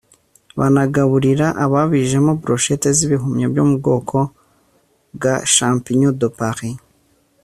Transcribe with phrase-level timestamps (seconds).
[0.59, 4.17] banagaburira ababijemo ‘Brochettes’ z’ibihumyo byo mu bwoko
[5.15, 6.77] bwa ‘Champignons de Paris’